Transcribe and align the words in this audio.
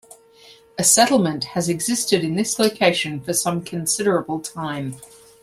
A 0.79 0.83
settlement 0.83 1.43
has 1.43 1.69
existed 1.69 2.23
in 2.23 2.33
this 2.35 2.57
location 2.57 3.19
for 3.21 3.33
some 3.33 3.61
considerable 3.63 4.39
time. 4.39 4.95